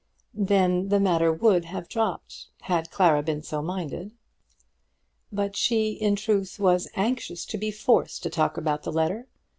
Then 0.33 0.89
the 0.89 0.99
matter 0.99 1.31
would 1.31 1.65
have 1.65 1.87
dropped 1.87 2.47
had 2.61 2.89
Clara 2.89 3.21
been 3.21 3.43
so 3.43 3.61
minded, 3.61 4.09
but 5.31 5.55
she, 5.55 5.91
in 5.91 6.15
truth, 6.15 6.57
was 6.59 6.87
anxious 6.95 7.45
to 7.45 7.57
be 7.59 7.69
forced 7.69 8.23
to 8.23 8.31
talk 8.31 8.57
about 8.57 8.81
the 8.81 8.91
letter. 8.91 9.27